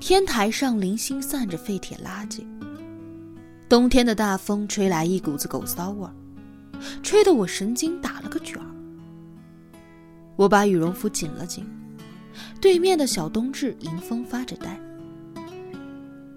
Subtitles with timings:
[0.00, 2.46] 天台上零星散着废铁垃圾。
[3.68, 6.12] 冬天的大风吹来一股子狗骚味儿，
[7.02, 8.66] 吹得我神经打了个卷儿。
[10.36, 11.66] 我把羽绒服紧了紧，
[12.60, 14.80] 对面的小冬至迎风发着呆。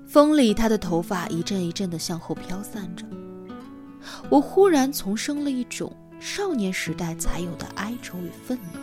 [0.08, 3.06] 风里，他的头发一阵一阵的向后飘散着。
[4.30, 8.80] 我忽然从生了一种少年时代才有的哀愁与愤怒。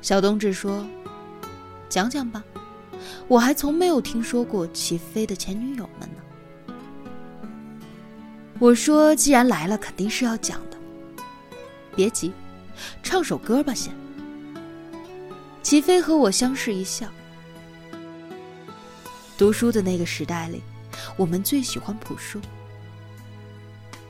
[0.00, 0.86] 小冬至说
[1.90, 2.42] ：“讲讲吧，
[3.28, 6.74] 我还从没有听说过齐飞的前女友们呢。”
[8.60, 10.76] 我说：“既然来了，肯定是要讲的。
[11.96, 12.32] 别急，
[13.02, 13.92] 唱首歌吧，先。”
[15.62, 17.06] 齐飞和我相视一笑。
[19.36, 20.62] 读书的那个时代里，
[21.16, 22.40] 我们最喜欢朴树。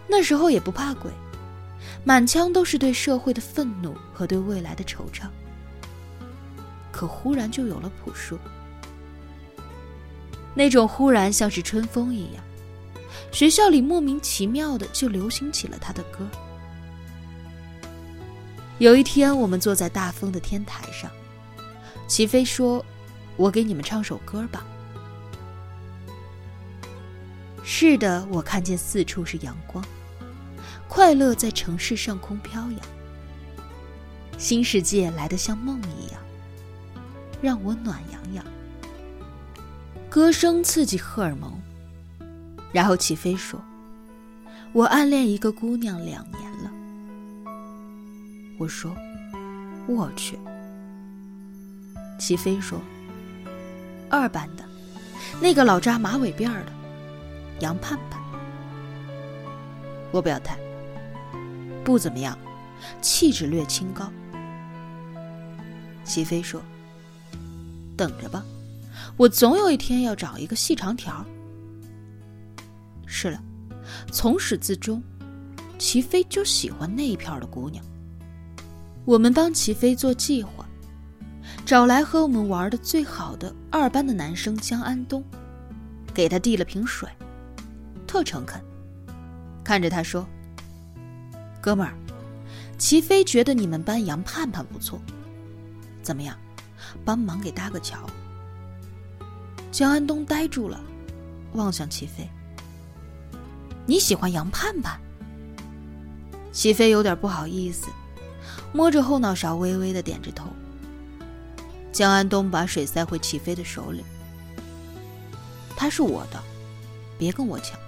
[0.06, 1.10] 那时候也不怕鬼，
[2.04, 5.28] 满腔都是对社会的愤怒和对未来的惆怅。
[6.92, 8.38] 可忽然就有了朴树，
[10.54, 12.44] 那种忽然像是春风一样，
[13.32, 16.26] 学校里莫名其妙的就流行起了他的歌。
[18.78, 21.10] 有一天，我们坐在大风的天台上，
[22.08, 22.84] 齐飞说
[23.36, 24.64] ：“我给你们唱首歌吧。”
[27.62, 29.84] 是的，我看见四处是阳光，
[30.88, 32.80] 快乐在城市上空飘扬。
[34.38, 36.19] 新世界来得像梦一样，
[37.40, 38.44] 让我暖洋洋。
[40.08, 41.52] 歌声刺激荷尔蒙，
[42.72, 43.60] 然后起飞说
[44.72, 46.70] ：“我暗恋一个姑娘两年了。”
[48.58, 48.94] 我说
[49.86, 50.38] ：“我去。”
[52.18, 52.80] 起飞说
[54.10, 54.64] ：“二班的，
[55.40, 56.72] 那个老扎马尾辫的。”
[57.60, 58.18] 杨盼盼，
[60.10, 60.58] 我表态，
[61.84, 62.36] 不怎么样，
[63.02, 64.10] 气质略清高。
[66.04, 66.62] 齐飞说
[68.00, 68.42] ：“等着吧，
[69.18, 71.22] 我总有一天要找一个细长条。”
[73.04, 73.38] 是了，
[74.10, 75.02] 从始至终，
[75.78, 77.84] 齐飞就喜欢那一片的姑娘。
[79.04, 80.66] 我们帮齐飞做计划，
[81.66, 85.22] 找来和我们玩的最好的二班的男生江安东，
[86.14, 87.06] 给他递了瓶水。
[88.06, 88.58] 特诚恳，
[89.62, 90.26] 看着他说
[91.60, 91.92] ：“哥们儿，
[92.78, 94.98] 齐飞觉得你们班杨盼盼不错，
[96.02, 96.34] 怎么样，
[97.04, 97.98] 帮忙给搭个桥？”
[99.72, 100.80] 江安东呆住了，
[101.52, 102.28] 望向齐飞
[103.86, 105.00] ：“你喜欢杨盼盼？”
[106.52, 107.86] 齐飞有点不好意思，
[108.72, 110.48] 摸着后脑勺，微微的点着头。
[111.92, 114.04] 江安东把水塞回齐飞的手里
[115.76, 116.42] ：“他是我的，
[117.18, 117.78] 别跟我抢。”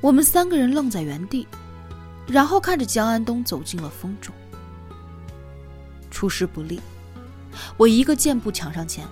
[0.00, 1.46] 我们三个人愣在原地，
[2.26, 4.34] 然后看着江安东走进了风中。
[6.10, 6.80] 出师不利，
[7.76, 9.06] 我一个箭步抢上前。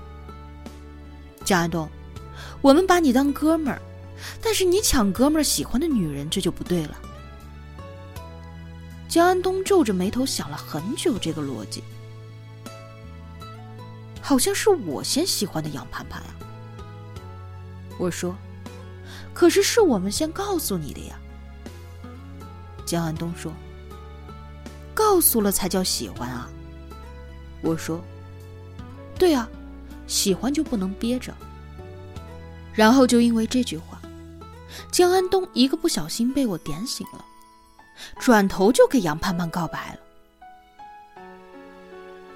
[1.44, 1.88] 江安东，
[2.60, 3.81] 我们把你当哥们儿，
[4.43, 6.98] 但是你抢哥们儿喜欢的女人，这就不对了。
[9.09, 11.82] 江安东皱着眉头想了很久，这个逻辑，
[14.21, 16.31] 好像是我先喜欢的杨盼盼呀。
[17.98, 18.37] 我说。
[19.34, 21.16] 可是是我们先告诉你的呀，
[22.84, 23.53] 江安东说。
[24.93, 26.50] 告诉了才叫喜欢啊。
[27.62, 28.03] 我说，
[29.19, 29.49] 对啊，
[30.06, 31.34] 喜欢就不能憋着。
[32.73, 34.01] 然后就因为这句话，
[34.93, 37.25] 江安东一个不小心被我点醒了，
[38.21, 41.23] 转头就给杨盼盼告白了。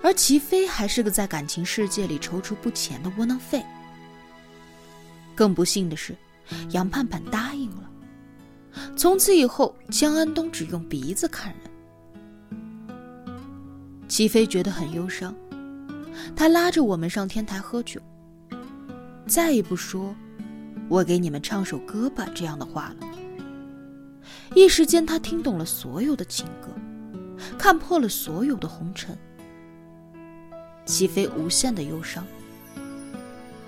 [0.02, 3.64] 而齐飞还是个在感情世界里踌躇不前的窝囊废。
[5.34, 6.16] 更不幸的是。
[6.70, 7.88] 杨盼盼答应了。
[8.96, 12.58] 从此以后，江安东只用鼻子看人。
[14.08, 15.32] 齐飞觉得很忧伤，
[16.34, 18.00] 他拉着我们上天台喝酒，
[19.26, 20.14] 再也不说
[20.88, 23.08] “我给你们唱首歌吧”这样的话了。
[24.54, 26.68] 一时间，他听懂了所有的情歌，
[27.58, 29.16] 看破了所有的红尘。
[30.84, 32.26] 齐飞无限的忧伤。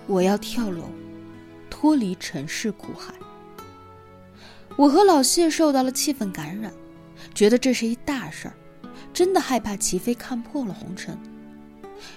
[0.06, 0.84] 我要跳楼。
[1.70, 3.12] 脱离尘世苦海，
[4.76, 6.72] 我和老谢受到了气氛感染，
[7.34, 8.54] 觉得这是一大事儿，
[9.12, 11.18] 真的害怕齐飞看破了红尘。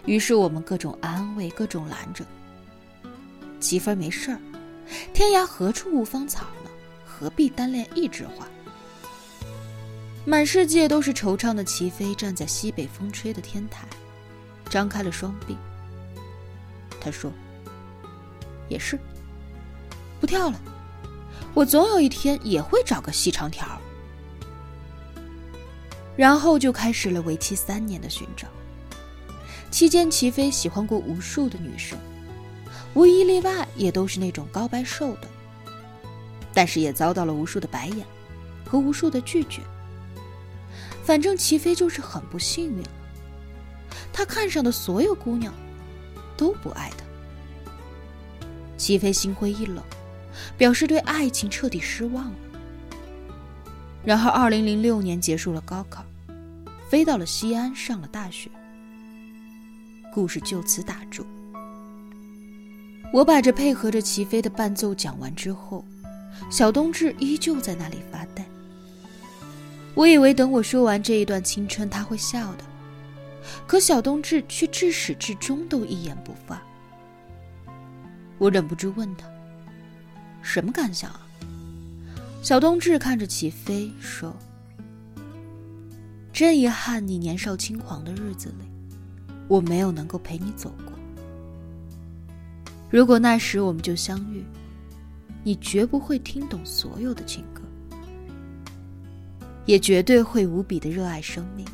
[0.05, 2.25] 于是我们各种安慰，各种拦着。
[3.59, 4.39] 齐飞没事儿，
[5.13, 6.69] 天涯何处无芳草呢？
[7.05, 8.47] 何必单恋一枝花？
[10.25, 13.87] 满世界都是惆怅的齐飞站在西北风吹的天台，
[14.69, 15.57] 张开了双臂。
[16.99, 17.31] 他说
[18.69, 18.99] ：“也是。”
[20.19, 20.59] 不跳了，
[21.53, 23.79] 我总有一天也会找个细长条。
[26.15, 28.47] 然后就开始了为期三年的寻找，
[29.69, 31.97] 期间，齐飞喜欢过无数的女生，
[32.93, 35.27] 无一例外也都是那种高白瘦的，
[36.53, 38.05] 但是也遭到了无数的白眼
[38.65, 39.61] 和无数的拒绝。
[41.03, 42.89] 反正齐飞就是很不幸运了，
[44.11, 45.53] 他看上的所有姑娘
[46.35, 47.05] 都不爱他。
[48.77, 49.83] 齐飞心灰意冷，
[50.57, 52.35] 表示对爱情彻底失望了。
[54.03, 56.03] 然后，二零零六年结束了高考，
[56.89, 58.49] 飞到了西安上了大学。
[60.13, 61.25] 故事就此打住。
[63.13, 65.85] 我把这配合着齐飞的伴奏讲完之后，
[66.51, 68.45] 小冬至依旧在那里发呆。
[69.93, 72.63] 我以为等我说完这一段青春，他会笑的，
[73.65, 76.61] 可小冬至却至始至终都一言不发。
[78.37, 79.25] 我忍不住问他
[80.43, 81.21] ：“什么感想啊？”
[82.43, 84.35] 小冬至看着齐飞说
[86.31, 88.65] ：“真遗憾，你年少轻狂的日子里。”
[89.47, 90.93] 我没有能够陪你走过。
[92.89, 94.43] 如果那时我们就相遇，
[95.43, 97.61] 你绝不会听懂所有的情歌，
[99.65, 101.65] 也绝对会无比的热爱生命。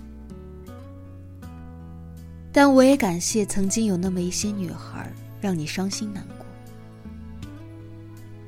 [2.51, 5.11] 但我也感谢曾经有那么一些女孩，
[5.41, 6.45] 让你伤心难过。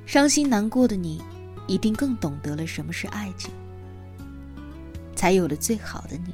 [0.06, 1.20] 伤心难过的你，
[1.68, 3.52] 一定更懂得了什么是爱情，
[5.16, 6.34] 才有了最好的你，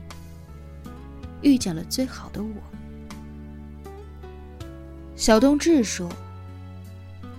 [1.41, 2.49] 遇见了最好的我。
[5.21, 6.09] 小冬至说：“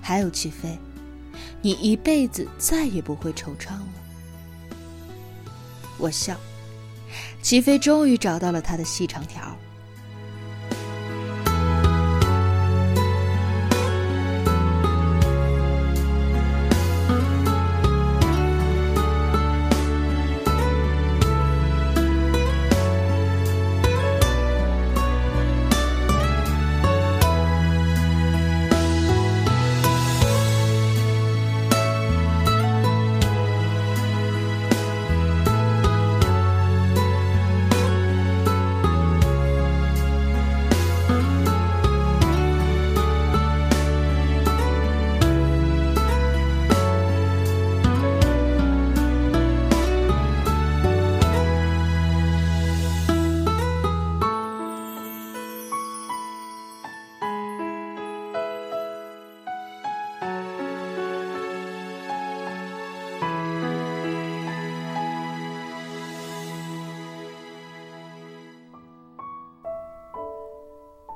[0.01, 0.79] 还有齐飞，
[1.61, 3.89] 你一辈子再也不会惆怅了。”
[5.99, 6.37] 我笑，
[7.43, 9.59] 齐飞终于找到了他的细长条。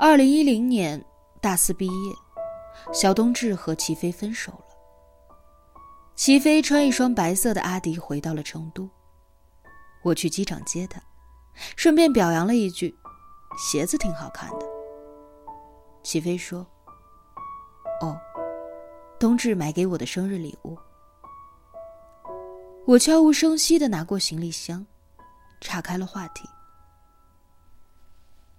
[0.08, 1.04] 二零一零年
[1.40, 2.14] 大四毕业，
[2.94, 4.64] 小冬至和齐飞分手了。
[6.14, 8.88] 齐飞穿一双白色的阿迪回到了成都，
[10.04, 11.02] 我去机场接他，
[11.74, 12.94] 顺便表扬了一句
[13.58, 14.66] ：“鞋子挺好看的。”
[16.04, 16.64] 齐飞说
[18.00, 18.16] ：“哦，
[19.18, 20.78] 冬至买给我的生日礼物。”
[22.86, 24.86] 我悄无声息的拿过行李箱，
[25.60, 26.48] 岔开了话题。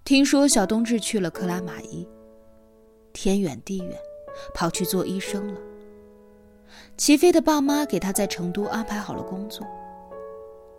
[0.07, 2.07] 听说小冬至去了克拉玛依，
[3.11, 3.93] 天远地远，
[4.53, 5.59] 跑去做医生了。
[6.95, 9.67] 齐飞的爸妈给他在成都安排好了工作，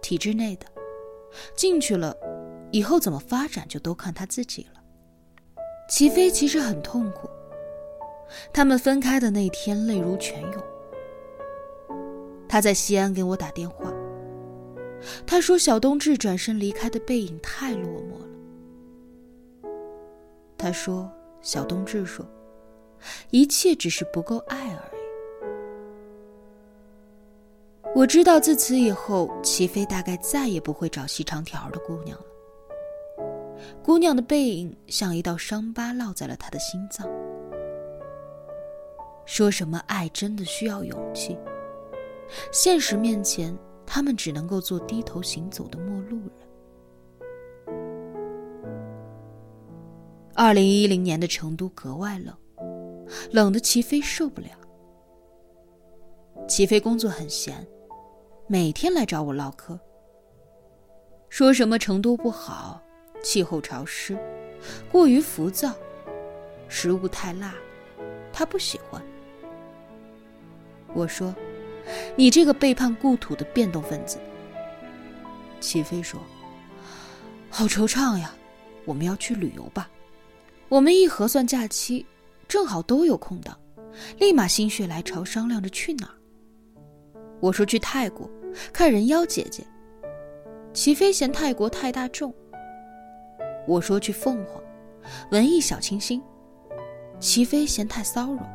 [0.01, 0.65] 体制内的，
[1.55, 2.17] 进去了，
[2.71, 4.81] 以后怎么发展就都看他自己了。
[5.91, 7.29] 齐飞其实很痛苦，
[8.51, 10.65] 他们分开的那天泪如泉涌。
[12.49, 13.93] 他在西安给我打电话，
[15.27, 18.38] 他说小冬至转身离开的背影太落寞了。
[20.59, 21.11] 他说
[21.41, 22.27] ：“小冬至说，
[23.31, 24.99] 一切只是不够爱而已。”
[27.95, 32.25] 我知道，自此以后，齐飞大概再也不会找细长条的姑娘了。
[33.83, 37.09] 姑娘的背影像一道伤疤，烙在了他的心脏。
[39.25, 41.39] 说什么爱真的需要勇气？
[42.53, 46.48] 现实面前，他们只能够做低头行走的陌路人。
[50.41, 52.33] 二零一零年的成都格外冷，
[53.33, 54.47] 冷的齐飞受不了。
[56.47, 57.67] 齐飞工作很闲，
[58.47, 59.77] 每天来找我唠嗑，
[61.29, 62.81] 说什么成都不好，
[63.21, 64.17] 气候潮湿，
[64.93, 65.75] 过于浮躁，
[66.69, 67.53] 食物太辣，
[68.33, 69.03] 他不喜欢。
[70.95, 71.35] 我说
[72.15, 74.21] ：“你这个背叛故土的变动分子。”
[75.59, 76.21] 齐飞说
[77.51, 78.33] ：“好惆怅呀，
[78.85, 79.91] 我们要去旅游吧。”
[80.69, 82.05] 我们一核算假期，
[82.47, 83.59] 正好都有空档，
[84.19, 86.15] 立马心血来潮商量着去哪儿。
[87.41, 88.29] 我说去泰国
[88.71, 89.65] 看人妖姐姐，
[90.75, 92.35] 齐飞嫌泰国太大众。
[93.67, 94.63] 我说去凤凰，
[95.31, 96.23] 文艺小清新。
[97.19, 98.47] 齐飞嫌太骚扰，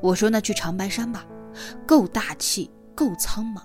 [0.00, 1.26] 我说那去长白山吧，
[1.86, 3.60] 够大气，够苍茫。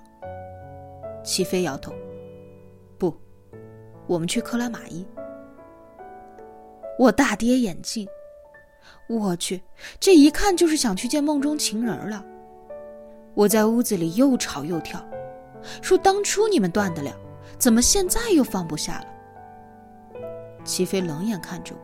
[1.23, 1.93] 齐飞摇头，
[2.97, 3.15] 不，
[4.05, 5.05] 我们去克拉玛依。
[6.97, 8.07] 我大跌眼镜，
[9.07, 9.61] 我去，
[9.99, 12.25] 这一看就是想去见梦中情人了。
[13.35, 14.99] 我在屋子里又吵又跳，
[15.81, 17.15] 说当初你们断得了，
[17.59, 19.05] 怎么现在又放不下了？
[20.63, 21.75] 齐飞冷眼看着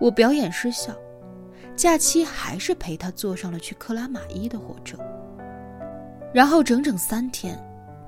[0.00, 0.92] 我，我表演失效。
[1.76, 4.98] 假期还是陪他坐上了去克拉玛依的火车，
[6.32, 7.56] 然后整整三天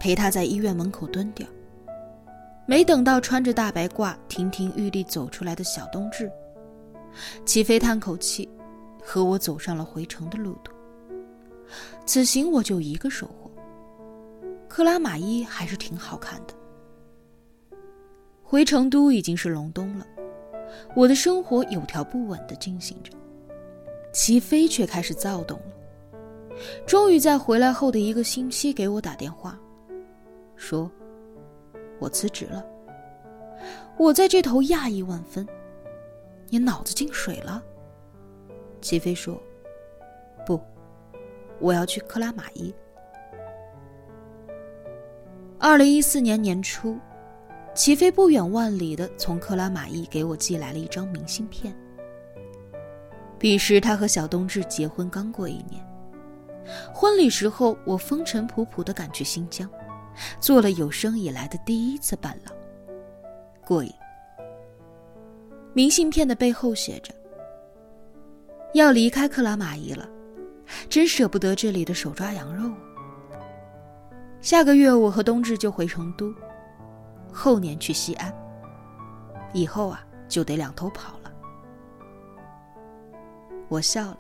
[0.00, 1.48] 陪他在医院门口蹲点。
[2.68, 6.30] 没等到穿着大白褂、亭亭玉立走出来的小冬至，
[7.46, 8.46] 齐飞叹口气，
[9.02, 10.74] 和我走上了回城的路途。
[12.04, 13.50] 此行我就一个收获：
[14.68, 16.52] 克拉玛依还是挺好看的。
[18.42, 20.06] 回成都已经是隆冬了，
[20.94, 23.10] 我的生活有条不紊地进行着。
[24.12, 29.58] 齐飞却开始躁动了，终于在回来后的一个星期给我打电话，
[30.54, 30.90] 说
[31.98, 32.64] ：“我辞职了。”
[33.98, 35.46] 我在这头讶异万分
[36.48, 37.62] ：“你脑子进水了？”
[38.80, 39.40] 齐飞说
[40.46, 40.60] ：“不，
[41.58, 42.72] 我要去克拉玛依。”
[45.58, 46.96] 二零一四年年初，
[47.74, 51.76] 齐飞不远万里的从克拉玛依给我寄来了一张明信片。
[53.40, 55.84] 彼时，他和小冬至结婚刚过一年。
[56.94, 59.68] 婚礼时候，我风尘仆仆的赶去新疆，
[60.40, 62.54] 做了有生以来的第一次伴郎，
[63.64, 63.92] 过瘾。
[65.72, 67.14] 明信片的背后写着
[68.74, 70.08] ：“要离开克拉玛依了，
[70.88, 72.70] 真舍不得这里的手抓羊肉。
[74.40, 76.32] 下个月我和冬至就回成都，
[77.32, 78.32] 后年去西安，
[79.52, 81.32] 以后啊就得两头跑了。”
[83.68, 84.18] 我笑了。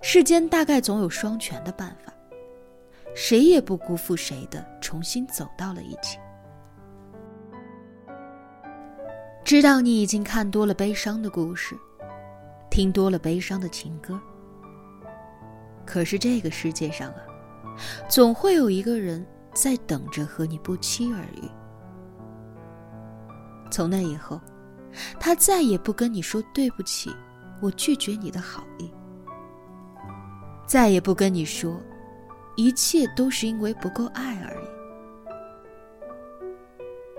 [0.00, 2.13] 世间大概总有双全的办法，
[3.14, 6.18] 谁也不辜负谁的，重新走到了一起。
[9.44, 11.76] 知道你已经看多了悲伤的故事，
[12.70, 14.20] 听多了悲伤的情歌。
[15.86, 17.20] 可是这个世界上啊，
[18.08, 21.48] 总会有一个人在等着和你不期而遇。
[23.70, 24.40] 从那以后，
[25.20, 27.14] 他再也不跟你说对不起。
[27.60, 28.90] 我拒绝你的好意，
[30.66, 31.80] 再也不跟你说，
[32.56, 34.66] 一切都是因为不够爱而已。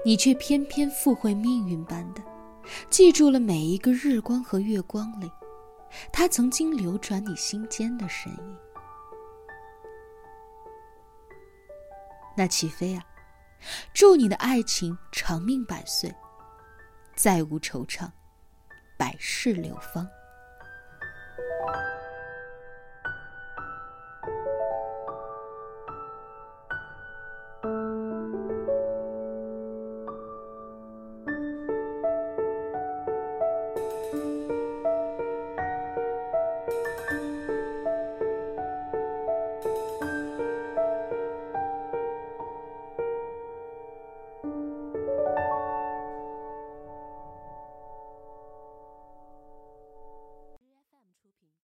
[0.04, 2.22] 你却偏偏附会命运般的，
[2.90, 5.32] 记住了每一个日光和月光里，
[6.12, 8.58] 他曾经流转你心间的身影。
[12.38, 13.04] 那起飞啊，
[13.94, 16.14] 祝你的爱情长命百岁，
[17.16, 18.08] 再无惆怅，
[18.98, 20.08] 百世流芳。